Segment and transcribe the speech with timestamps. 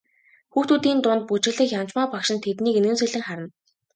[0.53, 3.47] Хүүхдүүдийн дунд бүжиглэх Янжмаа багш нь тэднийг инээмсэглэн харна.